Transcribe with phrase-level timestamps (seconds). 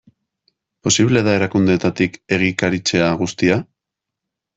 [0.87, 3.59] Posible da erakundeetatik egikaritzea guztia?